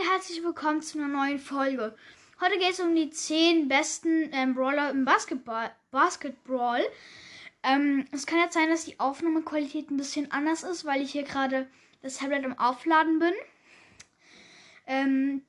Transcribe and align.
Und 0.00 0.08
herzlich 0.08 0.42
willkommen 0.42 0.80
zu 0.80 0.98
einer 0.98 1.08
neuen 1.08 1.38
Folge. 1.38 1.94
Heute 2.40 2.58
geht 2.58 2.70
es 2.70 2.80
um 2.80 2.94
die 2.94 3.10
10 3.10 3.68
besten 3.68 4.30
ähm, 4.32 4.54
Brawler 4.54 4.88
im 4.88 5.04
Basketball. 5.04 5.70
Basketball. 5.90 6.80
Ähm, 7.62 8.06
es 8.10 8.24
kann 8.24 8.38
jetzt 8.38 8.54
sein, 8.54 8.70
dass 8.70 8.86
die 8.86 8.98
Aufnahmequalität 8.98 9.90
ein 9.90 9.98
bisschen 9.98 10.32
anders 10.32 10.62
ist, 10.62 10.86
weil 10.86 11.02
ich 11.02 11.12
hier 11.12 11.24
gerade 11.24 11.68
das 12.00 12.16
Tablet 12.16 12.46
am 12.46 12.58
Aufladen 12.58 13.18
bin. 13.18 13.34
Ähm, 14.86 15.42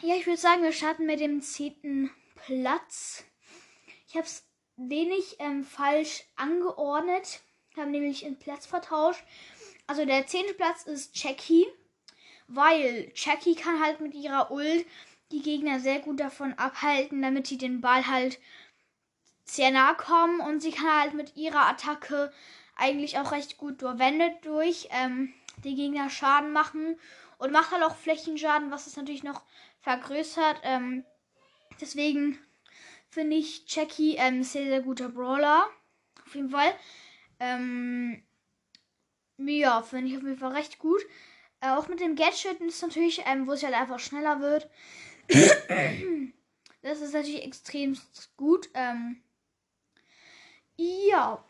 ja, 0.00 0.14
ich 0.14 0.26
würde 0.26 0.40
sagen, 0.40 0.62
wir 0.62 0.72
starten 0.72 1.04
mit 1.04 1.20
dem 1.20 1.42
10. 1.42 2.10
Platz. 2.46 3.24
Ich 4.08 4.14
habe 4.14 4.24
es 4.24 4.46
wenig 4.76 5.36
ähm, 5.40 5.62
falsch 5.62 6.24
angeordnet. 6.36 7.42
Ich 7.72 7.76
habe 7.76 7.90
nämlich 7.90 8.24
einen 8.24 8.38
Platz 8.38 8.64
vertauscht. 8.64 9.22
Also 9.86 10.06
der 10.06 10.26
10. 10.26 10.56
Platz 10.56 10.84
ist 10.84 11.22
Jackie. 11.22 11.66
Weil 12.52 13.12
Jackie 13.14 13.54
kann 13.54 13.80
halt 13.80 14.00
mit 14.00 14.12
ihrer 14.12 14.50
Ult 14.50 14.84
die 15.30 15.40
Gegner 15.40 15.78
sehr 15.78 16.00
gut 16.00 16.18
davon 16.18 16.52
abhalten, 16.54 17.22
damit 17.22 17.46
sie 17.46 17.58
den 17.58 17.80
Ball 17.80 18.08
halt 18.08 18.40
sehr 19.44 19.70
nah 19.70 19.94
kommen. 19.94 20.40
Und 20.40 20.60
sie 20.60 20.72
kann 20.72 21.00
halt 21.00 21.14
mit 21.14 21.36
ihrer 21.36 21.68
Attacke 21.68 22.32
eigentlich 22.76 23.18
auch 23.18 23.30
recht 23.30 23.56
gut 23.56 23.80
durchwendet 23.82 24.44
durch 24.44 24.88
ähm, 24.90 25.32
die 25.62 25.76
Gegner 25.76 26.10
Schaden 26.10 26.52
machen. 26.52 26.98
Und 27.38 27.52
macht 27.52 27.70
halt 27.70 27.84
auch 27.84 27.96
Flächenschaden, 27.96 28.72
was 28.72 28.88
es 28.88 28.96
natürlich 28.96 29.22
noch 29.22 29.42
vergrößert. 29.80 30.60
Ähm, 30.64 31.04
deswegen 31.80 32.36
finde 33.08 33.36
ich 33.36 33.62
Jackie 33.68 34.16
ähm, 34.16 34.42
sehr, 34.42 34.66
sehr 34.66 34.82
guter 34.82 35.08
Brawler. 35.08 35.68
Auf 36.26 36.34
jeden 36.34 36.50
Fall. 36.50 36.74
Ähm, 37.38 38.24
ja, 39.38 39.82
finde 39.82 40.08
ich 40.08 40.16
auf 40.16 40.24
jeden 40.24 40.36
Fall 40.36 40.52
recht 40.52 40.80
gut. 40.80 41.00
Äh, 41.60 41.70
auch 41.70 41.88
mit 41.88 42.00
dem 42.00 42.16
Gadget 42.16 42.60
ist 42.60 42.82
natürlich, 42.82 43.22
ähm, 43.26 43.46
wo 43.46 43.52
es 43.52 43.62
halt 43.62 43.74
einfach 43.74 43.98
schneller 43.98 44.40
wird. 44.40 44.70
das 46.82 47.00
ist 47.00 47.12
natürlich 47.12 47.44
extrem 47.44 47.98
gut. 48.36 48.68
Ähm, 48.74 49.22
ja. 50.76 51.44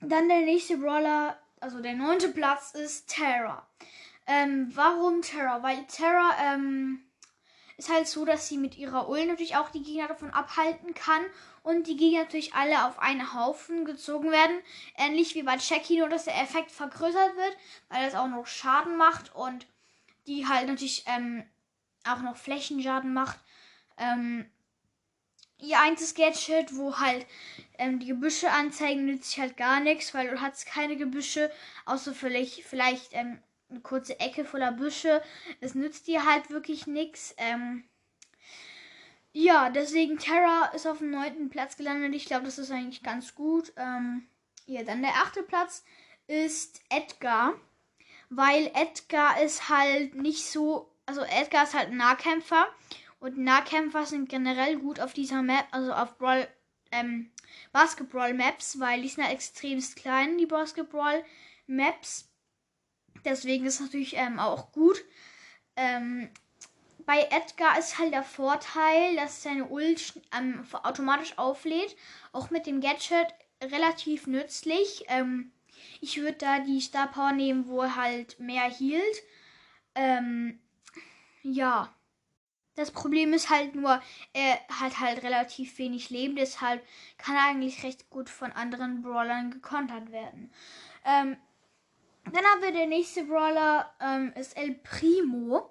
Dann 0.00 0.28
der 0.28 0.40
nächste 0.40 0.76
Brawler, 0.78 1.38
also 1.60 1.80
der 1.80 1.94
neunte 1.94 2.28
Platz 2.28 2.72
ist 2.72 3.08
Terra. 3.08 3.66
Ähm, 4.26 4.70
warum 4.74 5.22
Terra? 5.22 5.62
Weil 5.62 5.84
Terra, 5.86 6.36
ähm, 6.40 7.08
ist 7.78 7.90
halt 7.90 8.08
so, 8.08 8.24
dass 8.24 8.48
sie 8.48 8.58
mit 8.58 8.76
ihrer 8.76 9.08
Ult 9.08 9.28
natürlich 9.28 9.56
auch 9.56 9.70
die 9.70 9.82
Gegner 9.82 10.08
davon 10.08 10.30
abhalten 10.30 10.94
kann 10.94 11.22
und 11.68 11.86
die 11.86 11.98
Gegner 11.98 12.20
natürlich 12.20 12.54
alle 12.54 12.86
auf 12.86 12.98
einen 12.98 13.34
Haufen 13.34 13.84
gezogen 13.84 14.30
werden. 14.30 14.58
Ähnlich 14.96 15.34
wie 15.34 15.42
bei 15.42 15.56
Jackie, 15.56 15.98
nur 15.98 16.08
dass 16.08 16.24
der 16.24 16.40
Effekt 16.40 16.70
vergrößert 16.70 17.36
wird, 17.36 17.56
weil 17.90 18.06
das 18.06 18.14
auch 18.14 18.26
noch 18.26 18.46
Schaden 18.46 18.96
macht 18.96 19.34
und 19.34 19.66
die 20.26 20.46
halt 20.46 20.66
natürlich 20.66 21.04
ähm, 21.06 21.44
auch 22.04 22.22
noch 22.22 22.38
Flächenschaden 22.38 23.12
macht. 23.12 23.38
Ähm, 23.98 24.46
ihr 25.58 25.78
einziges 25.78 26.14
Gadget, 26.14 26.74
wo 26.74 27.00
halt 27.00 27.26
ähm, 27.76 27.98
die 27.98 28.06
Gebüsche 28.06 28.50
anzeigen, 28.50 29.04
nützt 29.04 29.32
sich 29.32 29.40
halt 29.40 29.58
gar 29.58 29.80
nichts, 29.80 30.14
weil 30.14 30.30
du 30.30 30.40
hast 30.40 30.64
keine 30.64 30.96
Gebüsche, 30.96 31.52
außer 31.84 32.14
vielleicht, 32.14 32.62
vielleicht 32.62 33.12
ähm, 33.12 33.42
eine 33.68 33.80
kurze 33.80 34.18
Ecke 34.20 34.46
voller 34.46 34.72
Büsche. 34.72 35.22
Es 35.60 35.74
nützt 35.74 36.06
dir 36.06 36.24
halt 36.24 36.48
wirklich 36.48 36.86
nichts. 36.86 37.34
Ähm, 37.36 37.84
ja, 39.32 39.70
deswegen 39.70 40.18
Terra 40.18 40.66
ist 40.74 40.86
auf 40.86 40.98
dem 40.98 41.10
neunten 41.10 41.50
Platz 41.50 41.76
gelandet. 41.76 42.14
Ich 42.14 42.26
glaube, 42.26 42.46
das 42.46 42.58
ist 42.58 42.70
eigentlich 42.70 43.02
ganz 43.02 43.34
gut. 43.34 43.72
Ähm, 43.76 44.26
ja, 44.66 44.82
dann 44.82 45.02
der 45.02 45.14
achte 45.14 45.42
Platz 45.42 45.84
ist 46.26 46.80
Edgar. 46.88 47.54
Weil 48.30 48.70
Edgar 48.74 49.40
ist 49.40 49.68
halt 49.68 50.14
nicht 50.14 50.44
so. 50.44 50.94
Also 51.06 51.22
Edgar 51.22 51.64
ist 51.64 51.74
halt 51.74 51.88
ein 51.88 51.96
Nahkämpfer. 51.96 52.68
Und 53.20 53.38
Nahkämpfer 53.38 54.06
sind 54.06 54.28
generell 54.28 54.76
gut 54.76 55.00
auf 55.00 55.12
dieser 55.12 55.42
Map, 55.42 55.66
also 55.72 55.92
auf 55.92 56.18
Brawl, 56.18 56.46
ähm, 56.92 57.30
Basketball-Maps, 57.72 58.78
weil 58.78 59.02
die 59.02 59.08
sind 59.08 59.24
halt 59.24 59.34
extremst 59.34 59.96
klein, 59.96 60.38
die 60.38 60.46
Basketball-Maps. 60.46 62.30
Deswegen 63.24 63.66
ist 63.66 63.80
natürlich 63.80 64.16
ähm, 64.16 64.38
auch 64.38 64.70
gut. 64.70 65.04
Ähm, 65.74 66.30
bei 67.08 67.22
Edgar 67.30 67.78
ist 67.78 67.98
halt 67.98 68.12
der 68.12 68.22
Vorteil, 68.22 69.16
dass 69.16 69.42
seine 69.42 69.64
Ult 69.64 70.20
ähm, 70.36 70.62
automatisch 70.82 71.38
auflädt. 71.38 71.96
Auch 72.32 72.50
mit 72.50 72.66
dem 72.66 72.82
Gadget 72.82 73.28
relativ 73.62 74.26
nützlich. 74.26 75.04
Ähm, 75.08 75.50
ich 76.02 76.20
würde 76.20 76.36
da 76.36 76.58
die 76.58 76.82
Star 76.82 77.06
Power 77.06 77.32
nehmen, 77.32 77.66
wo 77.66 77.80
er 77.80 77.96
halt 77.96 78.38
mehr 78.38 78.68
hielt. 78.68 79.22
Ähm, 79.94 80.60
ja. 81.42 81.94
Das 82.74 82.90
Problem 82.90 83.32
ist 83.32 83.48
halt 83.48 83.74
nur, 83.74 84.02
er 84.34 84.60
hat 84.68 85.00
halt 85.00 85.22
relativ 85.22 85.78
wenig 85.78 86.10
Leben, 86.10 86.36
deshalb 86.36 86.86
kann 87.16 87.36
er 87.36 87.46
eigentlich 87.46 87.84
recht 87.84 88.10
gut 88.10 88.28
von 88.28 88.52
anderen 88.52 89.00
Brawlern 89.00 89.50
gekontert 89.50 90.12
werden. 90.12 90.52
Ähm, 91.06 91.38
dann 92.26 92.44
haben 92.44 92.60
wir 92.60 92.72
der 92.72 92.86
nächste 92.86 93.24
Brawler, 93.24 93.90
ähm, 93.98 94.34
ist 94.36 94.58
El 94.58 94.74
Primo. 94.74 95.70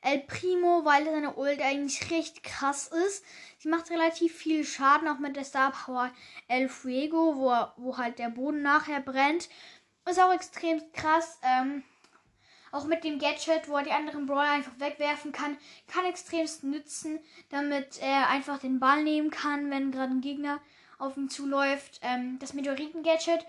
El 0.00 0.20
Primo, 0.20 0.84
weil 0.84 1.04
seine 1.04 1.34
Ult 1.34 1.60
eigentlich 1.60 2.10
recht 2.10 2.42
krass 2.42 2.88
ist. 2.88 3.24
Sie 3.58 3.68
macht 3.68 3.90
relativ 3.90 4.34
viel 4.34 4.64
Schaden, 4.64 5.08
auch 5.08 5.18
mit 5.18 5.36
der 5.36 5.44
Star 5.44 5.72
Power 5.72 6.10
El 6.46 6.68
Fuego, 6.68 7.36
wo, 7.36 7.82
wo 7.82 7.98
halt 7.98 8.18
der 8.18 8.30
Boden 8.30 8.62
nachher 8.62 9.00
brennt. 9.00 9.48
Ist 10.08 10.20
auch 10.20 10.32
extrem 10.32 10.80
krass. 10.92 11.38
Ähm, 11.42 11.82
auch 12.70 12.84
mit 12.84 13.04
dem 13.04 13.18
Gadget, 13.18 13.68
wo 13.68 13.76
er 13.76 13.82
die 13.82 13.92
anderen 13.92 14.26
Brawler 14.26 14.52
einfach 14.52 14.78
wegwerfen 14.78 15.32
kann, 15.32 15.56
kann 15.86 16.04
extremst 16.04 16.64
nützen, 16.64 17.18
damit 17.48 17.98
er 18.00 18.28
einfach 18.28 18.58
den 18.58 18.78
Ball 18.78 19.02
nehmen 19.02 19.30
kann, 19.30 19.70
wenn 19.70 19.90
gerade 19.90 20.12
ein 20.12 20.20
Gegner 20.20 20.60
auf 20.98 21.16
ihn 21.16 21.30
zuläuft. 21.30 22.00
Ähm, 22.02 22.38
das 22.38 22.52
Meteoriten-Gadget 22.52 23.46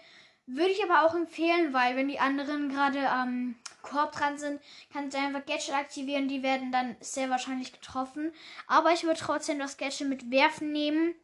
würde 0.55 0.71
ich 0.71 0.83
aber 0.83 1.05
auch 1.05 1.15
empfehlen, 1.15 1.73
weil 1.73 1.95
wenn 1.95 2.07
die 2.07 2.19
anderen 2.19 2.69
gerade 2.69 3.09
am 3.09 3.55
Korb 3.81 4.11
dran 4.11 4.37
sind, 4.37 4.61
kannst 4.91 5.15
du 5.15 5.21
einfach 5.21 5.45
Gadget 5.45 5.73
aktivieren. 5.73 6.27
Die 6.27 6.43
werden 6.43 6.71
dann 6.71 6.95
sehr 6.99 7.29
wahrscheinlich 7.29 7.71
getroffen. 7.71 8.33
Aber 8.67 8.91
ich 8.91 9.03
würde 9.03 9.19
trotzdem 9.19 9.59
das 9.59 9.77
Gadget 9.77 10.07
mit 10.07 10.31
Werfen 10.31 10.71
nehmen. 10.71 11.15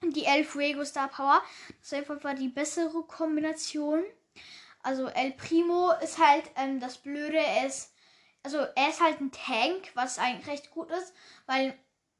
Und 0.00 0.14
die 0.14 0.26
El 0.26 0.44
Fuego 0.44 0.84
Star 0.84 1.08
Power. 1.08 1.42
Das 1.80 1.92
ist 1.92 1.94
einfach 1.94 2.34
die 2.34 2.48
bessere 2.48 3.02
Kombination. 3.02 4.04
Also 4.82 5.08
El 5.08 5.32
Primo 5.32 5.92
ist 6.02 6.18
halt 6.18 6.44
ähm, 6.56 6.78
das 6.78 6.98
Blöde. 6.98 7.38
Er 7.38 7.66
ist, 7.66 7.92
also 8.42 8.58
er 8.58 8.88
ist 8.90 9.00
halt 9.00 9.20
ein 9.20 9.32
Tank, 9.32 9.90
was 9.94 10.18
eigentlich 10.18 10.46
recht 10.46 10.70
gut 10.70 10.90
ist. 10.90 11.12
Weil 11.46 11.76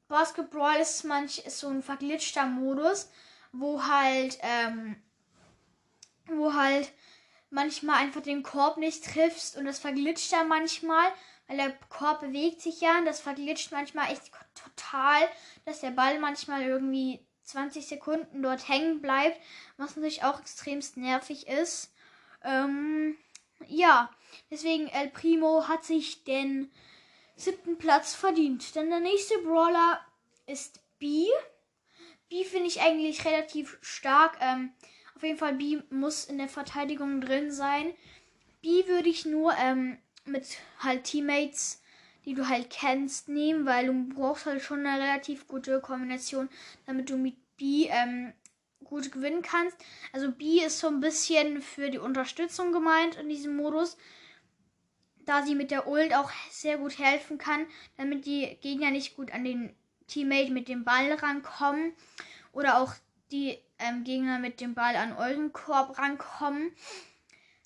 Basketball 0.07 0.75
ist 0.77 1.03
manch 1.05 1.39
ist 1.45 1.59
so 1.59 1.69
ein 1.69 1.83
verglitschter 1.83 2.47
Modus, 2.47 3.09
wo 3.51 3.83
halt 3.83 4.37
ähm, 4.41 5.01
wo 6.37 6.53
halt 6.53 6.91
manchmal 7.49 7.97
einfach 7.97 8.21
den 8.21 8.43
Korb 8.43 8.77
nicht 8.77 9.03
triffst 9.03 9.57
und 9.57 9.65
das 9.65 9.79
verglitscht 9.79 10.31
dann 10.31 10.47
manchmal, 10.47 11.11
weil 11.47 11.57
der 11.57 11.71
Korb 11.89 12.21
bewegt 12.21 12.61
sich 12.61 12.81
ja 12.81 12.97
und 12.99 13.05
das 13.05 13.19
verglitscht 13.19 13.71
manchmal 13.71 14.11
echt 14.11 14.31
total, 14.53 15.27
dass 15.65 15.81
der 15.81 15.91
Ball 15.91 16.19
manchmal 16.19 16.63
irgendwie 16.63 17.19
20 17.43 17.87
Sekunden 17.87 18.43
dort 18.43 18.69
hängen 18.69 19.01
bleibt, 19.01 19.39
was 19.77 19.95
natürlich 19.95 20.23
auch 20.23 20.39
extremst 20.39 20.97
nervig 20.97 21.47
ist. 21.47 21.91
Ähm, 22.43 23.17
ja, 23.67 24.11
deswegen 24.51 24.87
El 24.87 25.09
Primo 25.09 25.67
hat 25.67 25.83
sich 25.83 26.23
den 26.23 26.71
siebten 27.35 27.77
Platz 27.77 28.13
verdient. 28.13 28.75
Denn 28.75 28.89
der 28.89 28.99
nächste 28.99 29.37
Brawler 29.39 29.99
ist 30.45 30.79
B. 30.99 31.27
B 32.29 32.43
finde 32.43 32.67
ich 32.67 32.81
eigentlich 32.81 33.25
relativ 33.25 33.77
stark. 33.81 34.37
Ähm, 34.41 34.73
auf 35.19 35.23
jeden 35.23 35.37
Fall 35.37 35.55
B 35.55 35.79
muss 35.89 36.23
in 36.23 36.37
der 36.37 36.47
Verteidigung 36.47 37.19
drin 37.19 37.51
sein. 37.51 37.93
B 38.61 38.87
würde 38.87 39.09
ich 39.09 39.25
nur 39.25 39.53
ähm, 39.57 39.97
mit 40.23 40.45
halt 40.79 41.03
Teammates, 41.03 41.81
die 42.23 42.35
du 42.35 42.47
halt 42.47 42.69
kennst, 42.69 43.27
nehmen, 43.27 43.65
weil 43.65 43.87
du 43.87 44.15
brauchst 44.15 44.45
halt 44.45 44.61
schon 44.61 44.85
eine 44.85 45.03
relativ 45.03 45.45
gute 45.45 45.81
Kombination, 45.81 46.47
damit 46.85 47.09
du 47.09 47.17
mit 47.17 47.35
B 47.57 47.87
ähm, 47.89 48.31
gut 48.85 49.11
gewinnen 49.11 49.41
kannst. 49.41 49.75
Also 50.13 50.31
B 50.31 50.61
ist 50.61 50.79
so 50.79 50.87
ein 50.87 51.01
bisschen 51.01 51.61
für 51.61 51.89
die 51.89 51.97
Unterstützung 51.97 52.71
gemeint 52.71 53.17
in 53.17 53.27
diesem 53.27 53.57
Modus, 53.57 53.97
da 55.25 55.43
sie 55.43 55.53
mit 55.53 55.69
der 55.69 55.85
Ult 55.85 56.13
auch 56.15 56.31
sehr 56.49 56.77
gut 56.77 56.97
helfen 56.97 57.37
kann, 57.37 57.67
damit 57.97 58.25
die 58.25 58.57
Gegner 58.61 58.91
nicht 58.91 59.17
gut 59.17 59.33
an 59.33 59.43
den 59.43 59.75
Teammate 60.07 60.51
mit 60.51 60.69
dem 60.69 60.85
Ball 60.85 61.11
rankommen 61.11 61.91
oder 62.53 62.79
auch 62.81 62.93
die 63.33 63.59
ähm, 63.79 64.03
Gegner 64.03 64.39
mit 64.39 64.61
dem 64.61 64.73
Ball 64.73 64.95
an 64.95 65.15
euren 65.15 65.53
Korb 65.53 65.97
rankommen. 65.97 66.71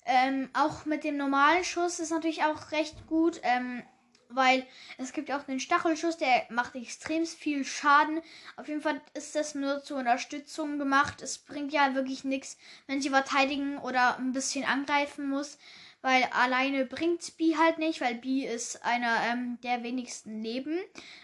Ähm, 0.06 0.50
auch 0.52 0.84
mit 0.84 1.04
dem 1.04 1.16
normalen 1.16 1.64
Schuss 1.64 1.98
ist 1.98 2.10
natürlich 2.10 2.44
auch 2.44 2.72
recht 2.72 3.06
gut, 3.06 3.40
ähm, 3.42 3.82
weil 4.28 4.66
es 4.98 5.12
gibt 5.12 5.30
auch 5.30 5.44
den 5.44 5.60
Stachelschuss, 5.60 6.18
der 6.18 6.46
macht 6.50 6.74
extrem 6.74 7.24
viel 7.24 7.64
Schaden. 7.64 8.20
Auf 8.56 8.68
jeden 8.68 8.82
Fall 8.82 9.00
ist 9.14 9.34
das 9.34 9.54
nur 9.54 9.82
zur 9.82 9.98
Unterstützung 9.98 10.78
gemacht. 10.78 11.22
Es 11.22 11.38
bringt 11.38 11.72
ja 11.72 11.94
wirklich 11.94 12.24
nichts, 12.24 12.58
wenn 12.86 13.00
sie 13.00 13.10
verteidigen 13.10 13.78
oder 13.78 14.18
ein 14.18 14.32
bisschen 14.32 14.64
angreifen 14.64 15.28
muss, 15.28 15.58
weil 16.02 16.24
alleine 16.32 16.84
bringt 16.84 17.36
B 17.38 17.56
halt 17.56 17.78
nicht, 17.78 18.00
weil 18.00 18.16
B 18.16 18.44
ist 18.44 18.84
einer 18.84 19.20
ähm, 19.30 19.58
der 19.62 19.82
wenigsten 19.82 20.42
Leben. 20.42 20.78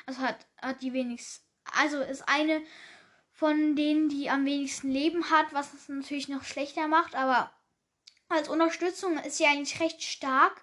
Also 0.06 0.22
hat, 0.22 0.46
hat 0.62 0.80
die 0.80 0.92
wenigsten, 0.92 1.44
also 1.78 2.00
ist 2.00 2.28
eine 2.28 2.62
von 3.40 3.74
denen, 3.74 4.08
die 4.08 4.30
am 4.30 4.44
wenigsten 4.44 4.92
Leben 4.92 5.30
hat, 5.30 5.52
was 5.52 5.74
es 5.74 5.88
natürlich 5.88 6.28
noch 6.28 6.44
schlechter 6.44 6.86
macht, 6.86 7.16
aber 7.16 7.50
als 8.28 8.48
Unterstützung 8.48 9.18
ist 9.18 9.38
sie 9.38 9.46
eigentlich 9.46 9.80
recht 9.80 10.02
stark 10.02 10.62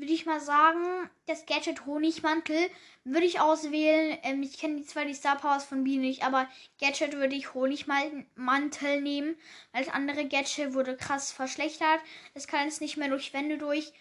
würde 0.00 0.12
ich 0.12 0.26
mal 0.26 0.40
sagen, 0.40 1.10
das 1.26 1.44
Gadget 1.46 1.86
Honigmantel 1.86 2.70
würde 3.04 3.26
ich 3.26 3.40
auswählen. 3.40 4.16
Ähm, 4.22 4.42
ich 4.42 4.58
kenne 4.58 4.84
zwar 4.84 5.04
die 5.04 5.14
Star 5.14 5.36
Powers 5.36 5.64
von 5.64 5.84
B 5.84 5.96
nicht, 5.96 6.24
aber 6.24 6.48
Gadget 6.80 7.14
würde 7.14 7.34
ich 7.34 7.54
Honigmantel 7.54 9.00
nehmen. 9.00 9.36
Als 9.72 9.88
andere 9.88 10.26
Gadget 10.26 10.74
wurde 10.74 10.96
krass 10.96 11.32
verschlechtert. 11.32 12.00
Es 12.34 12.46
kann 12.46 12.66
jetzt 12.66 12.80
nicht 12.80 12.96
mehr 12.96 13.08
durch 13.08 13.32
Wände 13.32 13.58
durch 13.58 13.92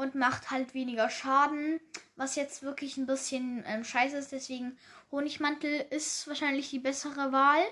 und 0.00 0.14
macht 0.14 0.50
halt 0.50 0.72
weniger 0.72 1.10
Schaden, 1.10 1.78
was 2.16 2.34
jetzt 2.34 2.62
wirklich 2.62 2.96
ein 2.96 3.06
bisschen 3.06 3.62
ähm, 3.66 3.84
scheiße 3.84 4.16
ist. 4.16 4.32
Deswegen 4.32 4.78
Honigmantel 5.12 5.84
ist 5.90 6.26
wahrscheinlich 6.26 6.70
die 6.70 6.78
bessere 6.78 7.32
Wahl. 7.32 7.62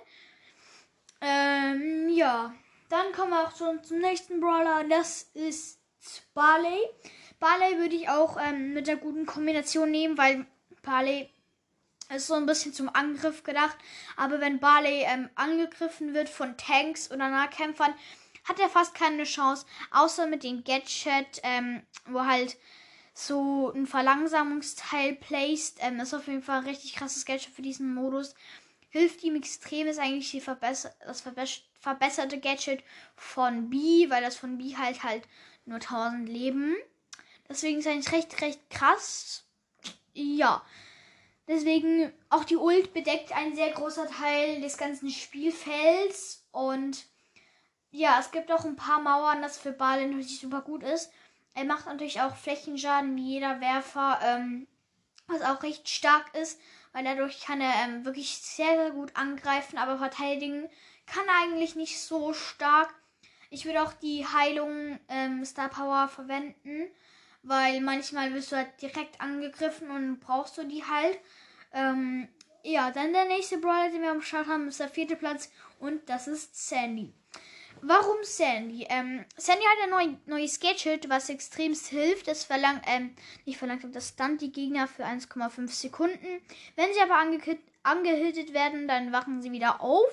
Ähm, 1.23 2.11
ja, 2.11 2.55
dann 2.91 3.13
kommen 3.13 3.31
wir 3.31 3.47
auch 3.47 3.57
schon 3.57 3.83
zum 3.83 4.01
nächsten 4.01 4.41
Brawler. 4.41 4.85
Das 4.91 5.23
ist 5.33 5.81
Barley. 6.35 6.79
Barley 7.41 7.79
würde 7.79 7.97
ich 7.97 8.11
auch 8.11 8.37
ähm, 8.39 8.75
mit 8.75 8.89
der 8.89 8.97
guten 8.97 9.25
Kombination 9.25 9.91
nehmen, 9.91 10.19
weil 10.19 10.45
Barley 10.83 11.31
ist 12.15 12.27
so 12.27 12.35
ein 12.35 12.47
bisschen 12.47 12.75
zum 12.75 12.95
Angriff 12.95 13.43
gedacht. 13.43 13.79
Aber 14.17 14.39
wenn 14.41 14.61
Barley 14.61 15.03
ähm, 15.07 15.31
angegriffen 15.35 16.13
wird 16.13 16.29
von 16.29 16.59
Tanks 16.59 17.11
oder 17.11 17.31
Nahkämpfern, 17.31 17.95
hat 18.49 18.59
er 18.59 18.69
fast 18.69 18.95
keine 18.95 19.25
Chance. 19.25 19.67
Außer 19.91 20.27
mit 20.27 20.43
dem 20.43 20.65
Gadget, 20.65 21.41
ähm, 21.43 21.83
wo 22.07 22.25
halt 22.25 22.57
so 23.15 23.73
ein 23.73 23.87
Verlangsamungsteil 23.87 25.17
placed. 25.17 25.79
Ähm, 25.81 26.01
ist 26.01 26.15
auf 26.15 26.27
jeden 26.27 26.43
Fall 26.43 26.59
ein 26.59 26.67
richtig 26.67 26.95
krasses 26.95 27.25
Gadget 27.25 27.53
für 27.53 27.63
diesen 27.63 27.95
Modus. 27.95 28.35
Hilft 28.91 29.23
ihm 29.23 29.37
extrem, 29.37 29.87
ist 29.87 29.99
eigentlich 29.99 30.31
die 30.31 30.41
verbesser 30.41 30.95
das 31.05 31.23
verbesserte 31.81 32.41
Gadget 32.41 32.83
von 33.17 33.71
B, 33.71 34.09
weil 34.09 34.23
das 34.23 34.37
von 34.37 34.59
B 34.59 34.77
halt 34.77 35.03
halt 35.03 35.25
nur 35.67 35.79
1000 35.79 36.29
Leben. 36.29 36.75
Deswegen 37.49 37.79
ist 37.79 37.87
eigentlich 37.87 38.13
recht, 38.13 38.41
recht 38.41 38.71
krass. 38.71 39.45
Ja. 40.13 40.63
Deswegen 41.47 42.13
auch 42.29 42.45
die 42.45 42.57
Ult 42.57 42.93
bedeckt 42.93 43.33
ein 43.33 43.55
sehr 43.55 43.71
großer 43.71 44.07
Teil 44.09 44.61
des 44.61 44.77
ganzen 44.77 45.11
Spielfelds. 45.11 46.47
Und 46.53 47.05
ja, 47.91 48.19
es 48.21 48.31
gibt 48.31 48.51
auch 48.53 48.65
ein 48.65 48.77
paar 48.77 49.01
Mauern, 49.01 49.43
das 49.43 49.59
für 49.59 49.73
Balen 49.73 50.11
natürlich 50.11 50.41
super 50.41 50.63
gut 50.63 50.83
ist. 50.83 51.11
Er 51.55 51.65
macht 51.65 51.87
natürlich 51.87 52.21
auch 52.21 52.37
Flächenschaden 52.37 53.17
wie 53.17 53.35
jeder 53.35 53.61
Werfer, 53.61 54.19
ähm, 54.23 54.67
was 55.27 55.43
auch 55.43 55.63
recht 55.63 55.89
stark 55.89 56.35
ist, 56.35 56.61
weil 56.93 57.05
dadurch 57.05 57.41
kann 57.41 57.61
er 57.61 57.73
ähm, 57.85 58.05
wirklich 58.05 58.39
sehr, 58.39 58.77
sehr 58.77 58.91
gut 58.91 59.17
angreifen, 59.17 59.79
aber 59.79 59.99
verteidigen 59.99 60.69
kann 61.07 61.27
er 61.27 61.43
eigentlich 61.43 61.75
nicht 61.75 62.01
so 62.01 62.33
stark. 62.33 62.95
Ich 63.51 63.65
würde 63.65 63.83
auch 63.83 63.93
die 63.95 64.27
Heilung 64.27 64.99
ähm, 65.09 65.45
Star 65.45 65.69
Power 65.69 66.09
verwenden 66.09 66.91
weil 67.43 67.81
manchmal 67.81 68.35
wirst 68.35 68.53
du 68.53 68.57
halt 68.57 68.81
direkt 68.81 69.21
angegriffen 69.21 69.91
und 69.91 70.21
brauchst 70.21 70.59
du 70.59 70.65
die 70.65 70.85
halt. 70.85 71.19
Ähm, 71.73 72.29
ja, 72.63 72.91
dann 72.91 73.13
der 73.13 73.27
nächste 73.27 73.59
Brawler, 73.59 73.91
den 73.91 74.03
wir 74.03 74.11
am 74.11 74.23
Start 74.23 74.49
haben, 74.49 74.69
ist 74.69 74.81
der 74.81 74.89
vierte 74.89 75.17
Platz 75.17 75.51
und 75.79 76.09
das 76.09 76.29
ist 76.29 76.69
Sandy. 76.69 77.15
Warum 77.83 78.17
Sandy? 78.23 78.87
Ähm, 78.89 79.25
Sandy 79.37 79.65
hat 79.65 79.85
ein 79.85 79.91
neu, 79.91 80.17
neues 80.27 80.61
Gadget, 80.61 81.09
was 81.09 81.29
extremst 81.29 81.89
hilft. 81.89 82.29
Es 82.29 82.45
verlangt, 82.45 82.83
ähm, 82.87 83.15
nicht 83.45 83.59
verlangt, 83.59 83.85
das 83.95 84.09
stunt 84.09 84.41
die 84.41 84.53
Gegner 84.53 84.89
für 84.89 85.05
1,5 85.05 85.69
Sekunden. 85.69 86.43
Wenn 86.77 86.93
sie 86.93 87.01
aber 87.01 87.19
angehittet 87.83 88.53
werden, 88.53 88.89
dann 88.89 89.13
wachen 89.13 89.43
sie 89.43 89.53
wieder 89.53 89.81
auf. 89.81 90.09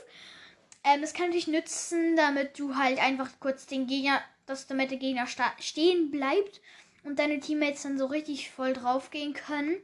Ähm, 0.83 1.01
es 1.03 1.13
kann 1.13 1.31
dich 1.31 1.47
nützen, 1.47 2.15
damit 2.15 2.59
du 2.59 2.75
halt 2.75 2.99
einfach 2.99 3.29
kurz 3.39 3.65
den 3.65 3.87
Gegner, 3.87 4.21
dass 4.45 4.67
damit 4.67 4.91
der 4.91 4.99
Gegner 4.99 5.27
stehen 5.59 6.11
bleibt 6.11 6.61
und 7.03 7.19
deine 7.19 7.39
Teammates 7.39 7.83
dann 7.83 7.97
so 7.97 8.05
richtig 8.05 8.51
voll 8.51 8.73
draufgehen 8.73 9.33
können. 9.33 9.77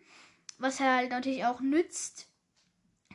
Was 0.60 0.80
halt 0.80 1.10
natürlich 1.10 1.46
auch 1.46 1.62
nützt. 1.62 2.28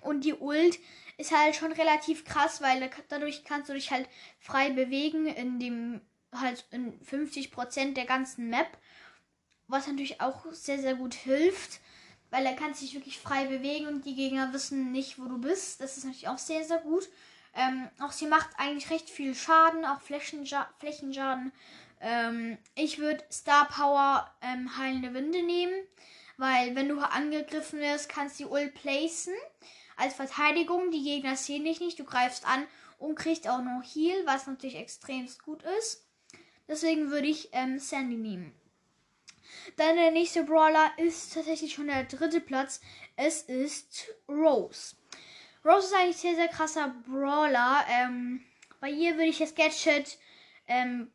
Und 0.00 0.24
die 0.24 0.34
Ult 0.34 0.78
ist 1.16 1.32
halt 1.32 1.56
schon 1.56 1.72
relativ 1.72 2.24
krass, 2.24 2.60
weil 2.60 2.90
dadurch 3.08 3.44
kannst 3.44 3.68
du 3.68 3.74
dich 3.74 3.90
halt 3.90 4.08
frei 4.38 4.70
bewegen 4.70 5.26
in 5.26 5.58
dem 5.58 6.00
halt 6.32 6.66
in 6.70 7.00
50% 7.00 7.94
der 7.94 8.04
ganzen 8.04 8.50
Map. 8.50 8.68
Was 9.68 9.86
natürlich 9.86 10.20
auch 10.20 10.44
sehr, 10.52 10.78
sehr 10.78 10.94
gut 10.94 11.14
hilft, 11.14 11.80
weil 12.30 12.46
er 12.46 12.54
kann 12.54 12.74
sich 12.74 12.94
wirklich 12.94 13.18
frei 13.18 13.46
bewegen 13.46 13.86
und 13.86 14.04
die 14.04 14.14
Gegner 14.14 14.52
wissen 14.52 14.92
nicht, 14.92 15.18
wo 15.18 15.24
du 15.24 15.38
bist. 15.38 15.80
Das 15.80 15.96
ist 15.96 16.04
natürlich 16.04 16.28
auch 16.28 16.38
sehr, 16.38 16.64
sehr 16.64 16.78
gut. 16.78 17.08
Ähm, 17.54 17.88
auch 18.00 18.12
sie 18.12 18.26
macht 18.26 18.50
eigentlich 18.58 18.90
recht 18.90 19.08
viel 19.08 19.34
Schaden, 19.34 19.84
auch 19.86 20.00
Flächenschaden 20.02 21.52
ähm, 22.00 22.58
ich 22.74 22.98
würde 22.98 23.24
Star 23.30 23.68
Power 23.68 24.30
ähm, 24.42 24.76
Heilende 24.76 25.14
Winde 25.14 25.42
nehmen, 25.42 25.74
weil 26.36 26.74
wenn 26.74 26.88
du 26.88 27.00
angegriffen 27.00 27.80
wirst, 27.80 28.08
kannst 28.08 28.38
du 28.38 28.44
die 28.44 28.50
Ult 28.50 28.74
placen. 28.74 29.34
Als 29.96 30.14
Verteidigung, 30.14 30.90
die 30.90 31.02
Gegner 31.02 31.36
sehen 31.36 31.64
dich 31.64 31.80
nicht, 31.80 31.98
du 31.98 32.04
greifst 32.04 32.46
an 32.46 32.66
und 32.98 33.16
kriegst 33.16 33.48
auch 33.48 33.62
noch 33.62 33.82
Heal, 33.82 34.24
was 34.26 34.46
natürlich 34.46 34.76
extrem 34.76 35.28
gut 35.44 35.62
ist. 35.78 36.06
Deswegen 36.68 37.10
würde 37.10 37.28
ich 37.28 37.48
ähm, 37.52 37.78
Sandy 37.78 38.16
nehmen. 38.16 38.54
Dann 39.76 39.96
der 39.96 40.10
nächste 40.10 40.44
Brawler 40.44 40.90
ist 40.96 41.34
tatsächlich 41.34 41.74
schon 41.74 41.86
der 41.86 42.04
dritte 42.04 42.40
Platz. 42.40 42.80
Es 43.16 43.42
ist 43.42 44.08
Rose. 44.28 44.96
Rose 45.64 45.86
ist 45.86 45.94
eigentlich 45.94 46.16
sehr, 46.16 46.34
sehr 46.34 46.48
krasser 46.48 46.94
Brawler. 47.06 47.84
Ähm, 47.88 48.44
bei 48.80 48.90
ihr 48.90 49.14
würde 49.14 49.28
ich 49.28 49.38
das 49.38 49.54
Gadget 49.54 50.18
ähm, 50.66 51.10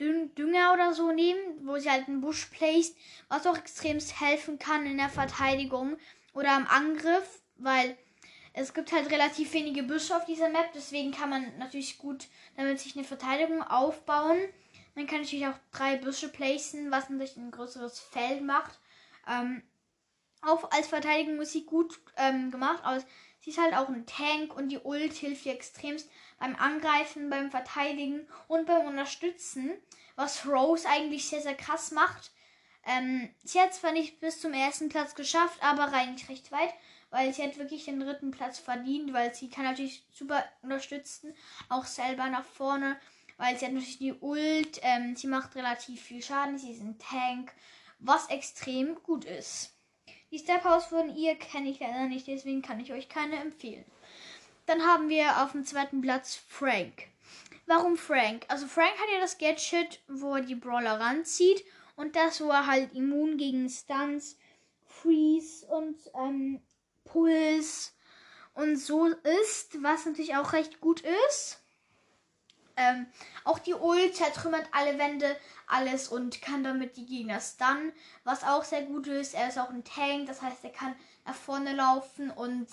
Dünger 0.00 0.72
oder 0.72 0.92
so 0.92 1.12
nehmen, 1.12 1.66
wo 1.66 1.78
sie 1.78 1.90
halt 1.90 2.08
einen 2.08 2.20
Busch 2.20 2.46
placed, 2.46 2.96
was 3.28 3.46
auch 3.46 3.56
extremst 3.56 4.20
helfen 4.20 4.58
kann 4.58 4.86
in 4.86 4.98
der 4.98 5.08
Verteidigung 5.08 5.96
oder 6.32 6.56
im 6.56 6.66
Angriff, 6.66 7.42
weil 7.56 7.96
es 8.56 8.72
gibt 8.72 8.92
halt 8.92 9.10
relativ 9.10 9.52
wenige 9.52 9.82
Büsche 9.82 10.16
auf 10.16 10.24
dieser 10.24 10.48
Map, 10.48 10.72
deswegen 10.74 11.10
kann 11.10 11.28
man 11.28 11.58
natürlich 11.58 11.98
gut 11.98 12.28
damit 12.56 12.78
sich 12.78 12.96
eine 12.96 13.04
Verteidigung 13.04 13.62
aufbauen. 13.62 14.38
Man 14.94 15.08
kann 15.08 15.22
natürlich 15.22 15.46
auch 15.46 15.58
drei 15.72 15.96
Büsche 15.96 16.28
placen, 16.28 16.90
was 16.90 17.10
natürlich 17.10 17.36
ein 17.36 17.50
größeres 17.50 17.98
Feld 17.98 18.42
macht. 18.42 18.78
Ähm, 19.28 19.62
auch 20.40 20.70
als 20.70 20.86
Verteidigung 20.86 21.40
ist 21.40 21.52
sie 21.52 21.64
gut 21.64 21.98
ähm, 22.16 22.52
gemacht, 22.52 22.80
aber 22.84 23.02
sie 23.40 23.50
ist 23.50 23.58
halt 23.58 23.74
auch 23.74 23.88
ein 23.88 24.06
Tank 24.06 24.54
und 24.56 24.68
die 24.68 24.78
Ult 24.78 25.14
hilft 25.14 25.46
ihr 25.46 25.52
extremst 25.52 26.08
beim 26.38 26.54
Angreifen, 26.54 27.30
beim 27.30 27.50
Verteidigen 27.50 28.26
und 28.46 28.66
beim 28.66 28.86
Unterstützen, 28.86 29.72
was 30.14 30.46
Rose 30.46 30.88
eigentlich 30.88 31.26
sehr, 31.26 31.40
sehr 31.40 31.56
krass 31.56 31.90
macht. 31.90 32.30
Ähm, 32.86 33.30
sie 33.42 33.60
hat 33.60 33.74
zwar 33.74 33.92
nicht 33.92 34.20
bis 34.20 34.40
zum 34.40 34.52
ersten 34.52 34.90
Platz 34.90 35.14
geschafft, 35.14 35.58
aber 35.62 35.92
eigentlich 35.92 36.28
recht 36.28 36.52
weit, 36.52 36.72
weil 37.14 37.32
sie 37.32 37.44
hat 37.44 37.56
wirklich 37.58 37.84
den 37.84 38.00
dritten 38.00 38.32
Platz 38.32 38.58
verdient, 38.58 39.12
weil 39.12 39.32
sie 39.32 39.48
kann 39.48 39.62
natürlich 39.62 40.04
super 40.12 40.44
unterstützen, 40.62 41.32
auch 41.68 41.84
selber 41.84 42.28
nach 42.28 42.44
vorne, 42.44 42.98
weil 43.36 43.56
sie 43.56 43.66
hat 43.66 43.72
natürlich 43.72 43.98
die 43.98 44.14
Ult, 44.14 44.80
ähm, 44.82 45.14
sie 45.14 45.28
macht 45.28 45.54
relativ 45.54 46.02
viel 46.02 46.20
Schaden, 46.20 46.58
sie 46.58 46.72
ist 46.72 46.80
ein 46.80 46.98
Tank, 46.98 47.52
was 48.00 48.28
extrem 48.30 49.00
gut 49.04 49.24
ist. 49.26 49.74
Die 50.32 50.40
Step 50.40 50.64
House 50.64 50.86
von 50.86 51.14
ihr 51.16 51.36
kenne 51.36 51.70
ich 51.70 51.78
leider 51.78 52.08
nicht, 52.08 52.26
deswegen 52.26 52.62
kann 52.62 52.80
ich 52.80 52.92
euch 52.92 53.08
keine 53.08 53.36
empfehlen. 53.36 53.84
Dann 54.66 54.82
haben 54.82 55.08
wir 55.08 55.40
auf 55.44 55.52
dem 55.52 55.64
zweiten 55.64 56.00
Platz 56.00 56.42
Frank. 56.48 57.06
Warum 57.66 57.96
Frank? 57.96 58.44
Also 58.48 58.66
Frank 58.66 58.90
hat 58.98 59.14
ja 59.14 59.20
das 59.20 59.38
Gadget, 59.38 60.00
wo 60.08 60.34
er 60.34 60.40
die 60.42 60.56
Brawler 60.56 60.98
ranzieht 60.98 61.64
und 61.94 62.16
das, 62.16 62.40
wo 62.40 62.50
er 62.50 62.66
halt 62.66 62.92
immun 62.92 63.36
gegen 63.36 63.68
Stunts, 63.68 64.36
Freeze 64.84 65.64
und 65.68 65.96
ähm, 66.16 66.60
Puls 67.14 67.94
und 68.54 68.76
so 68.76 69.06
ist, 69.06 69.82
was 69.82 70.04
natürlich 70.04 70.36
auch 70.36 70.52
recht 70.52 70.80
gut 70.80 71.02
ist. 71.28 71.60
Ähm, 72.76 73.06
auch 73.44 73.60
die 73.60 73.74
Ult 73.74 74.16
zertrümmert 74.16 74.66
alle 74.72 74.98
Wände, 74.98 75.36
alles 75.68 76.08
und 76.08 76.42
kann 76.42 76.64
damit 76.64 76.96
die 76.96 77.06
Gegner 77.06 77.40
stunnen, 77.40 77.92
was 78.24 78.42
auch 78.42 78.64
sehr 78.64 78.82
gut 78.82 79.06
ist. 79.06 79.34
Er 79.34 79.48
ist 79.48 79.60
auch 79.60 79.70
ein 79.70 79.84
Tank, 79.84 80.26
das 80.26 80.42
heißt, 80.42 80.64
er 80.64 80.70
kann 80.70 80.96
nach 81.24 81.36
vorne 81.36 81.72
laufen 81.72 82.30
und 82.30 82.66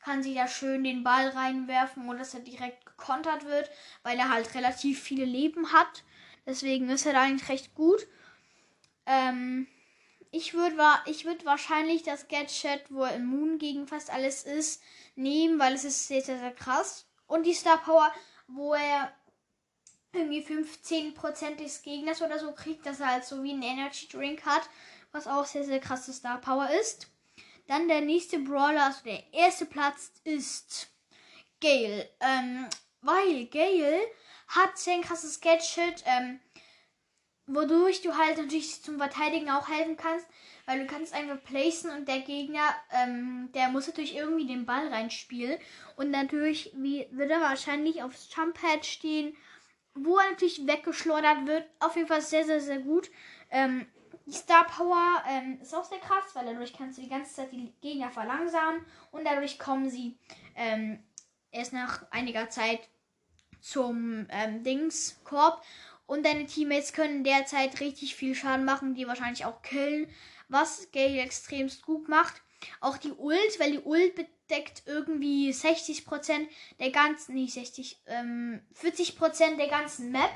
kann 0.00 0.24
sie 0.24 0.34
da 0.34 0.48
schön 0.48 0.82
den 0.82 1.04
Ball 1.04 1.28
reinwerfen 1.28 2.08
und 2.08 2.18
dass 2.18 2.34
er 2.34 2.40
direkt 2.40 2.84
gekontert 2.84 3.44
wird, 3.44 3.70
weil 4.02 4.18
er 4.18 4.30
halt 4.30 4.56
relativ 4.56 5.00
viele 5.00 5.24
Leben 5.24 5.72
hat. 5.72 6.02
Deswegen 6.46 6.90
ist 6.90 7.06
er 7.06 7.12
da 7.12 7.22
eigentlich 7.22 7.48
recht 7.48 7.76
gut. 7.76 8.08
Ähm, 9.06 9.68
ich 10.34 10.52
würde 10.52 10.76
ich 11.06 11.24
würd 11.24 11.44
wahrscheinlich 11.44 12.02
das 12.02 12.26
Gadget, 12.26 12.84
wo 12.90 13.04
er 13.04 13.16
immun 13.16 13.58
gegen 13.58 13.86
fast 13.86 14.10
alles 14.10 14.42
ist, 14.42 14.82
nehmen, 15.14 15.58
weil 15.60 15.74
es 15.74 15.84
ist 15.84 16.08
sehr, 16.08 16.22
sehr, 16.22 16.38
sehr 16.38 16.52
krass. 16.52 17.06
Und 17.26 17.44
die 17.44 17.54
Star 17.54 17.78
Power, 17.78 18.12
wo 18.48 18.74
er 18.74 19.12
irgendwie 20.12 20.44
15% 20.44 21.56
des 21.56 21.82
Gegners 21.82 22.20
oder 22.20 22.38
so 22.38 22.52
kriegt, 22.52 22.84
dass 22.84 23.00
er 23.00 23.12
halt 23.12 23.24
so 23.24 23.42
wie 23.42 23.52
ein 23.52 23.62
Energy 23.62 24.08
Drink 24.08 24.44
hat, 24.44 24.68
was 25.12 25.26
auch 25.28 25.46
sehr, 25.46 25.64
sehr 25.64 25.80
krasse 25.80 26.12
Star 26.12 26.40
Power 26.40 26.68
ist. 26.80 27.08
Dann 27.68 27.88
der 27.88 28.00
nächste 28.00 28.40
Brawler, 28.40 28.86
also 28.86 29.04
der 29.04 29.32
erste 29.32 29.66
Platz 29.66 30.10
ist 30.24 30.88
Gale. 31.60 32.08
Ähm, 32.20 32.68
weil 33.00 33.46
Gale 33.46 34.00
hat 34.48 34.76
sehr 34.78 35.00
krasses 35.00 35.40
Gadget, 35.40 36.02
ähm, 36.06 36.40
wodurch 37.46 38.00
du 38.02 38.16
halt 38.16 38.38
natürlich 38.38 38.82
zum 38.82 38.98
Verteidigen 38.98 39.50
auch 39.50 39.68
helfen 39.68 39.96
kannst, 39.96 40.26
weil 40.66 40.80
du 40.80 40.86
kannst 40.86 41.12
einfach 41.12 41.42
placen 41.44 41.90
und 41.90 42.08
der 42.08 42.20
Gegner, 42.20 42.74
ähm, 42.90 43.50
der 43.54 43.68
muss 43.68 43.86
natürlich 43.86 44.16
irgendwie 44.16 44.46
den 44.46 44.64
Ball 44.64 44.88
reinspielen 44.88 45.58
und 45.96 46.10
natürlich 46.10 46.72
wie, 46.74 47.06
wird 47.10 47.30
er 47.30 47.40
wahrscheinlich 47.40 48.02
aufs 48.02 48.34
Jump 48.34 48.58
Pad 48.60 48.86
stehen, 48.86 49.36
wo 49.94 50.16
er 50.16 50.30
natürlich 50.30 50.66
weggeschleudert 50.66 51.46
wird. 51.46 51.66
Auf 51.80 51.96
jeden 51.96 52.08
Fall 52.08 52.22
sehr, 52.22 52.44
sehr, 52.44 52.60
sehr 52.60 52.78
gut. 52.78 53.10
Ähm, 53.50 53.86
die 54.26 54.32
Star 54.32 54.66
Power 54.66 55.22
ähm, 55.28 55.60
ist 55.60 55.74
auch 55.74 55.84
sehr 55.84 55.98
krass, 55.98 56.24
weil 56.34 56.46
dadurch 56.46 56.72
kannst 56.72 56.96
du 56.96 57.02
die 57.02 57.10
ganze 57.10 57.34
Zeit 57.34 57.52
die 57.52 57.74
Gegner 57.82 58.10
verlangsamen 58.10 58.84
und 59.10 59.24
dadurch 59.24 59.58
kommen 59.58 59.90
sie 59.90 60.16
ähm, 60.56 61.02
erst 61.50 61.74
nach 61.74 62.10
einiger 62.10 62.48
Zeit 62.48 62.88
zum 63.60 64.26
ähm, 64.30 64.62
Dings 64.62 65.20
Korb 65.24 65.62
und 66.06 66.24
deine 66.24 66.46
Teammates 66.46 66.92
können 66.92 67.24
derzeit 67.24 67.80
richtig 67.80 68.14
viel 68.14 68.34
Schaden 68.34 68.64
machen, 68.64 68.94
die 68.94 69.06
wahrscheinlich 69.06 69.44
auch 69.44 69.62
killen, 69.62 70.08
was 70.48 70.90
Gale 70.92 71.20
extremst 71.20 71.84
gut 71.84 72.08
macht. 72.08 72.34
Auch 72.80 72.96
die 72.96 73.12
Ult, 73.12 73.60
weil 73.60 73.72
die 73.72 73.80
Ult 73.80 74.14
bedeckt 74.14 74.82
irgendwie 74.86 75.50
60% 75.50 76.46
der 76.78 76.90
ganzen, 76.90 77.34
nicht 77.34 77.54
60, 77.54 78.02
ähm, 78.06 78.60
40% 78.80 79.56
der 79.56 79.68
ganzen 79.68 80.12
Map 80.12 80.30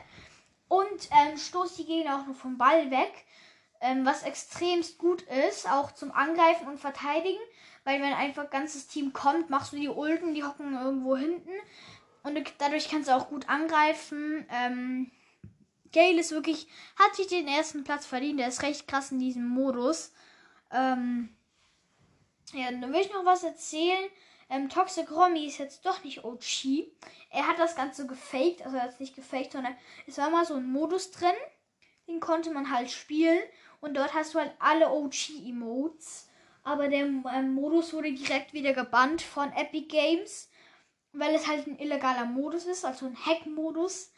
und 0.69 1.09
ähm, 1.11 1.37
stoßt 1.37 1.79
die 1.79 1.87
Gegner 1.87 2.21
auch 2.21 2.27
nur 2.27 2.35
vom 2.35 2.59
Ball 2.59 2.91
weg, 2.91 3.13
ähm, 3.81 4.05
was 4.05 4.25
extremst 4.25 4.99
gut 4.99 5.23
ist, 5.49 5.71
auch 5.71 5.93
zum 5.93 6.13
Angreifen 6.13 6.67
und 6.69 6.81
Verteidigen, 6.81 7.41
weil 7.85 8.03
wenn 8.03 8.13
einfach 8.13 8.51
ganzes 8.51 8.87
Team 8.89 9.13
kommt, 9.13 9.51
machst 9.51 9.73
du 9.73 9.77
die 9.77 9.89
Ulten, 9.89 10.35
die 10.35 10.45
hocken 10.45 10.75
irgendwo 10.75 11.17
hinten 11.17 11.53
und 12.23 12.39
dadurch 12.59 12.89
kannst 12.91 13.09
du 13.09 13.17
auch 13.17 13.29
gut 13.29 13.49
angreifen. 13.49 14.47
Ähm, 14.51 15.11
Gale 15.93 16.21
ist 16.21 16.33
wirklich, 16.33 16.69
hat 16.97 17.15
sich 17.15 17.27
den 17.29 17.49
ersten 17.49 17.85
Platz 17.85 18.07
verdient. 18.07 18.41
Der 18.41 18.49
ist 18.49 18.63
recht 18.63 18.87
krass 18.89 19.13
in 19.13 19.19
diesem 19.19 19.47
Modus. 19.47 20.13
Ähm, 20.73 21.31
ja, 22.53 22.71
dann 22.71 22.93
will 22.93 23.01
ich 23.01 23.13
noch 23.13 23.25
was 23.25 23.45
erzählen. 23.45 24.11
Ähm, 24.51 24.69
Toxic 24.69 25.11
Romy 25.11 25.47
ist 25.47 25.59
jetzt 25.59 25.85
doch 25.85 26.03
nicht 26.05 26.25
OG. 26.25 26.87
Er 27.31 27.47
hat 27.47 27.59
das 27.59 27.77
Ganze 27.77 28.07
gefaked, 28.07 28.63
also 28.63 28.77
er 28.77 28.85
hat 28.85 28.93
es 28.93 29.01
nicht 29.01 29.15
gefaked, 29.15 29.53
sondern 29.53 29.77
es 30.07 30.17
war 30.17 30.31
mal 30.31 30.47
so 30.47 30.55
ein 30.55 30.71
Modus 30.71 31.11
drin. 31.11 31.35
Den 32.07 32.21
konnte 32.21 32.51
man 32.51 32.71
halt 32.71 32.91
spielen. 32.91 33.41
Und 33.81 33.97
dort 33.97 34.15
hast 34.15 34.35
du 34.35 34.39
halt 34.39 34.53
alle 34.59 34.91
OG-Emotes. 34.91 36.29
Aber 36.63 36.89
der 36.89 37.05
ähm, 37.05 37.55
Modus 37.55 37.93
wurde 37.93 38.13
direkt 38.13 38.53
wieder 38.53 38.73
gebannt 38.73 39.23
von 39.23 39.53
Epic 39.53 39.89
Games. 39.89 40.51
Weil 41.13 41.35
es 41.35 41.47
halt 41.47 41.67
ein 41.67 41.79
illegaler 41.79 42.25
Modus 42.25 42.65
ist, 42.67 42.85
also 42.85 43.07
ein 43.07 43.17
Hack-Modus, 43.17 44.13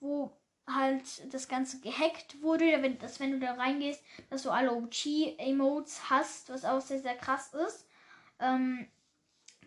wo 0.00 0.36
halt 0.66 1.32
das 1.32 1.48
Ganze 1.48 1.80
gehackt 1.80 2.40
wurde, 2.40 2.96
dass 3.00 3.20
wenn 3.20 3.32
du 3.32 3.38
da 3.38 3.54
reingehst, 3.54 4.02
dass 4.30 4.42
du 4.42 4.50
alle 4.50 4.72
OG-Emotes 4.72 6.08
hast, 6.10 6.48
was 6.48 6.64
auch 6.64 6.80
sehr, 6.80 7.00
sehr 7.00 7.16
krass 7.16 7.52
ist. 7.52 7.86
Ähm, 8.40 8.86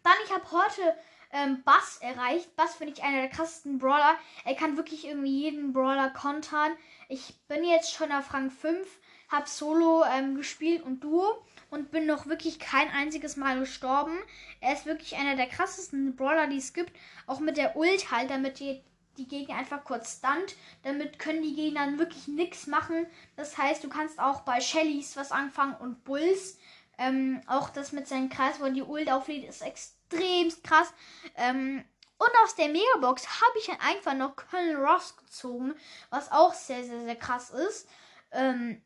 dann, 0.03 0.15
ich 0.25 0.33
habe 0.33 0.51
heute 0.51 0.95
ähm, 1.31 1.63
Bass 1.63 1.97
erreicht. 2.01 2.55
Bass 2.55 2.75
finde 2.75 2.93
ich 2.93 3.03
einer 3.03 3.21
der 3.21 3.29
krassesten 3.29 3.77
Brawler. 3.77 4.17
Er 4.45 4.55
kann 4.55 4.77
wirklich 4.77 5.05
irgendwie 5.05 5.43
jeden 5.43 5.73
Brawler 5.73 6.09
kontern. 6.09 6.71
Ich 7.09 7.35
bin 7.47 7.63
jetzt 7.63 7.93
schon 7.93 8.11
auf 8.11 8.33
Rang 8.33 8.49
5, 8.49 8.87
habe 9.29 9.47
Solo 9.47 10.03
ähm, 10.05 10.35
gespielt 10.35 10.83
und 10.83 11.03
Duo 11.03 11.43
und 11.69 11.91
bin 11.91 12.05
noch 12.05 12.27
wirklich 12.27 12.59
kein 12.59 12.89
einziges 12.89 13.35
Mal 13.35 13.59
gestorben. 13.59 14.17
Er 14.61 14.73
ist 14.73 14.85
wirklich 14.85 15.15
einer 15.17 15.35
der 15.35 15.47
krassesten 15.47 16.15
Brawler, 16.15 16.47
die 16.47 16.57
es 16.57 16.73
gibt. 16.73 16.93
Auch 17.27 17.39
mit 17.39 17.57
der 17.57 17.75
Ult 17.75 18.11
halt, 18.11 18.29
damit 18.29 18.59
die 18.59 18.81
die 19.17 19.27
Gegner 19.27 19.55
einfach 19.55 19.83
kurz 19.83 20.17
stunt. 20.17 20.55
Damit 20.83 21.19
können 21.19 21.41
die 21.41 21.55
Gegner 21.55 21.97
wirklich 21.97 22.27
nichts 22.27 22.67
machen. 22.67 23.07
Das 23.35 23.57
heißt, 23.57 23.83
du 23.83 23.89
kannst 23.89 24.19
auch 24.19 24.41
bei 24.41 24.61
Shellys 24.61 25.17
was 25.17 25.31
anfangen 25.31 25.75
und 25.75 26.03
Bulls. 26.03 26.57
Ähm, 26.97 27.41
auch 27.47 27.69
das 27.69 27.91
mit 27.91 28.07
seinem 28.07 28.29
Kreis, 28.29 28.59
wo 28.59 28.69
die 28.69 28.81
Ult 28.81 29.11
auflädt, 29.11 29.47
ist 29.47 29.61
extremst 29.61 30.63
krass. 30.63 30.93
Ähm, 31.35 31.83
und 32.17 32.31
aus 32.43 32.55
der 32.55 32.69
Megabox 32.69 33.27
habe 33.27 33.59
ich 33.59 33.69
einfach 33.79 34.15
noch 34.15 34.35
Colonel 34.35 34.77
Ross 34.77 35.15
gezogen, 35.17 35.75
was 36.09 36.31
auch 36.31 36.53
sehr, 36.53 36.83
sehr, 36.83 37.01
sehr 37.01 37.15
krass 37.15 37.51
ist. 37.51 37.87
Ähm, 38.31 38.81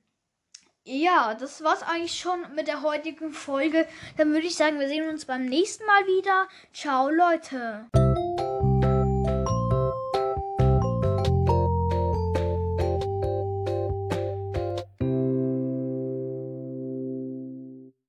ja, 0.84 1.36
das 1.36 1.64
war's 1.64 1.84
eigentlich 1.84 2.20
schon 2.20 2.56
mit 2.56 2.68
der 2.68 2.82
heutigen 2.82 3.32
Folge. 3.32 3.88
Dann 4.18 4.34
würde 4.34 4.48
ich 4.48 4.56
sagen, 4.56 4.80
wir 4.80 4.88
sehen 4.88 5.08
uns 5.08 5.26
beim 5.26 5.46
nächsten 5.46 5.86
Mal 5.86 6.06
wieder. 6.08 6.48
Ciao, 6.74 7.10
Leute. 7.10 7.88